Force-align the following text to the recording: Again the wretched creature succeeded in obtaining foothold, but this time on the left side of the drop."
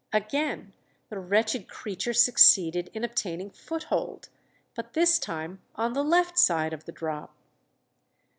Again 0.11 0.73
the 1.09 1.19
wretched 1.19 1.67
creature 1.67 2.11
succeeded 2.15 2.89
in 2.95 3.03
obtaining 3.03 3.51
foothold, 3.51 4.29
but 4.73 4.93
this 4.93 5.19
time 5.19 5.61
on 5.75 5.93
the 5.93 6.03
left 6.03 6.39
side 6.39 6.73
of 6.73 6.85
the 6.85 6.91
drop." 6.91 7.35